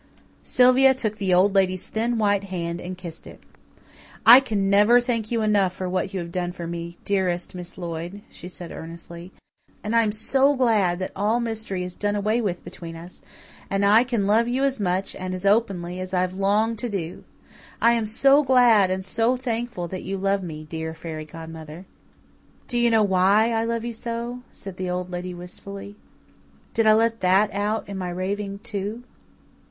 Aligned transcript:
Sylvia 0.41 0.95
took 0.95 1.19
the 1.19 1.31
Old 1.31 1.53
Lady's 1.53 1.85
thin 1.87 2.17
white 2.17 2.45
hand 2.45 2.81
and 2.81 2.97
kissed 2.97 3.27
it. 3.27 3.39
"I 4.25 4.39
can 4.39 4.67
never 4.67 4.99
thank 4.99 5.29
you 5.29 5.43
enough 5.43 5.73
for 5.73 5.87
what 5.87 6.11
you 6.11 6.19
have 6.21 6.31
done 6.31 6.53
for 6.53 6.65
me, 6.65 6.97
dearest 7.05 7.53
Miss 7.53 7.77
Lloyd," 7.77 8.21
she 8.31 8.47
said 8.47 8.71
earnestly. 8.71 9.31
"And 9.83 9.95
I 9.95 10.01
am 10.01 10.11
so 10.11 10.55
glad 10.55 10.97
that 10.97 11.11
all 11.15 11.39
mystery 11.39 11.83
is 11.83 11.93
done 11.95 12.15
away 12.15 12.41
with 12.41 12.63
between 12.63 12.95
us, 12.95 13.21
and 13.69 13.85
I 13.85 14.03
can 14.03 14.25
love 14.25 14.47
you 14.47 14.63
as 14.63 14.79
much 14.79 15.15
and 15.15 15.35
as 15.35 15.45
openly 15.45 15.99
as 15.99 16.15
I 16.15 16.21
have 16.21 16.33
longed 16.33 16.79
to 16.79 16.89
do. 16.89 17.23
I 17.79 17.91
am 17.91 18.07
so 18.07 18.41
glad 18.41 18.89
and 18.89 19.05
so 19.05 19.37
thankful 19.37 19.87
that 19.89 20.01
you 20.01 20.17
love 20.17 20.41
me, 20.41 20.63
dear 20.63 20.95
fairy 20.95 21.25
godmother." 21.25 21.85
"Do 22.67 22.79
you 22.79 22.89
know 22.89 23.03
WHY 23.03 23.51
I 23.51 23.65
love 23.65 23.85
you 23.85 23.93
so?" 23.93 24.39
said 24.51 24.77
the 24.77 24.89
Old 24.89 25.11
Lady 25.11 25.35
wistfully. 25.35 25.95
"Did 26.73 26.87
I 26.87 26.93
let 26.93 27.21
THAT 27.21 27.53
out 27.53 27.87
in 27.87 27.99
my 27.99 28.09
raving, 28.09 28.61
too?" 28.63 29.03